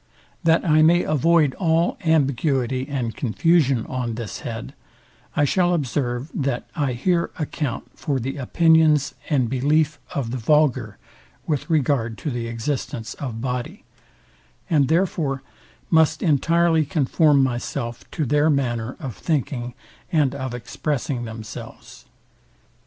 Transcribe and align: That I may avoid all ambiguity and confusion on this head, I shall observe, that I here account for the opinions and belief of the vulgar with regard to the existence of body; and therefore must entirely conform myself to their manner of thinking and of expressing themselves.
That 0.43 0.65
I 0.67 0.81
may 0.81 1.03
avoid 1.03 1.53
all 1.59 1.95
ambiguity 2.03 2.87
and 2.89 3.15
confusion 3.15 3.85
on 3.85 4.15
this 4.15 4.39
head, 4.39 4.73
I 5.35 5.45
shall 5.45 5.75
observe, 5.75 6.31
that 6.33 6.67
I 6.75 6.93
here 6.93 7.29
account 7.37 7.85
for 7.99 8.19
the 8.19 8.37
opinions 8.37 9.13
and 9.29 9.47
belief 9.47 9.99
of 10.15 10.31
the 10.31 10.39
vulgar 10.39 10.97
with 11.45 11.69
regard 11.69 12.17
to 12.17 12.31
the 12.31 12.47
existence 12.47 13.13
of 13.19 13.41
body; 13.41 13.83
and 14.71 14.87
therefore 14.87 15.43
must 15.91 16.23
entirely 16.23 16.83
conform 16.83 17.43
myself 17.43 18.03
to 18.09 18.25
their 18.25 18.49
manner 18.49 18.95
of 18.99 19.15
thinking 19.15 19.75
and 20.11 20.33
of 20.33 20.55
expressing 20.55 21.25
themselves. 21.25 22.05